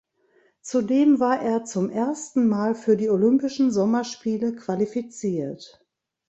[0.63, 5.85] Zudem war er zum ersten Mal für die Olympischen Sommerspiele qualifiziert.